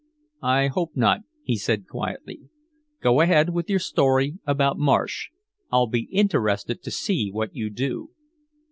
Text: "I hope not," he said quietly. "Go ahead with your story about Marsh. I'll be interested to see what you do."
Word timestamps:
"I 0.41 0.65
hope 0.65 0.97
not," 0.97 1.19
he 1.43 1.55
said 1.57 1.85
quietly. 1.87 2.41
"Go 3.03 3.21
ahead 3.21 3.51
with 3.51 3.69
your 3.69 3.77
story 3.77 4.33
about 4.47 4.79
Marsh. 4.79 5.29
I'll 5.71 5.85
be 5.85 6.07
interested 6.11 6.81
to 6.81 6.89
see 6.89 7.29
what 7.31 7.55
you 7.55 7.69
do." 7.69 8.09